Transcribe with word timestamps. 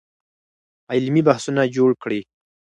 علمي 0.91 1.21
بحثونه 1.27 1.63
جوړ 1.75 1.89
کړئ. 2.01 2.21